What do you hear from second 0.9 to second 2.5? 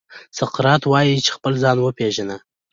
وايي چې خپل ځان وپېژنه.